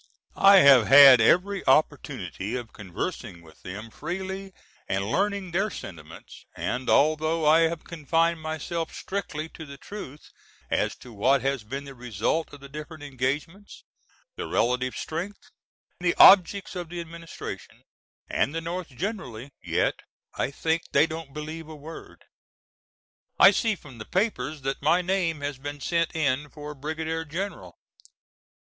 I 0.35 0.61
have 0.61 0.87
had 0.87 1.21
every 1.21 1.63
opportunity 1.67 2.55
of 2.55 2.73
conversing 2.73 3.43
with 3.43 3.61
them 3.61 3.91
freely 3.91 4.51
and 4.87 5.05
learning 5.11 5.51
their 5.51 5.69
sentiments, 5.69 6.43
and 6.55 6.89
although 6.89 7.45
I 7.45 7.69
have 7.69 7.83
confined 7.83 8.41
myself 8.41 8.91
strictly 8.95 9.47
to 9.49 9.63
the 9.63 9.77
truth 9.77 10.31
as 10.71 10.95
to 10.95 11.13
what 11.13 11.43
has 11.43 11.63
been 11.63 11.83
the 11.83 11.93
result 11.93 12.51
of 12.51 12.61
the 12.61 12.67
different 12.67 13.03
engagements, 13.03 13.83
the 14.37 14.47
relative 14.47 14.95
strength, 14.95 15.51
the 15.99 16.15
objects 16.15 16.75
of 16.75 16.89
the 16.89 16.99
Administration, 16.99 17.83
and 18.27 18.55
the 18.55 18.59
North 18.61 18.87
generally, 18.89 19.51
yet 19.61 19.99
I 20.33 20.49
think 20.49 20.81
they 20.93 21.05
don't 21.05 21.31
believe 21.31 21.67
a 21.69 21.75
word. 21.75 22.23
I 23.37 23.51
see 23.51 23.75
from 23.75 23.99
the 23.99 24.05
papers 24.05 24.63
that 24.63 24.81
my 24.81 25.03
name 25.03 25.41
has 25.41 25.59
been 25.59 25.79
sent 25.79 26.15
in 26.15 26.49
for 26.49 26.73
Brigadier 26.73 27.23
General. 27.23 27.77